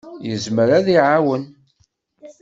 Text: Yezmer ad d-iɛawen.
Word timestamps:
Yezmer 0.27 0.69
ad 0.77 0.83
d-iɛawen. 0.85 1.43